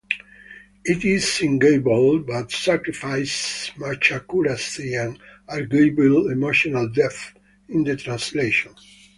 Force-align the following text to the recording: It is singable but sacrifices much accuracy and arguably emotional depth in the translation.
It 0.83 1.05
is 1.05 1.31
singable 1.31 2.21
but 2.23 2.51
sacrifices 2.51 3.69
much 3.77 4.11
accuracy 4.11 4.95
and 4.95 5.19
arguably 5.47 6.31
emotional 6.31 6.89
depth 6.89 7.35
in 7.69 7.83
the 7.83 7.95
translation. 7.97 8.73